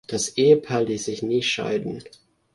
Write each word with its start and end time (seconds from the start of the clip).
Das 0.07 0.29
Ehepaar 0.35 0.81
ließ 0.81 1.05
sich 1.05 1.21
nie 1.21 1.43
scheiden. 1.43 2.03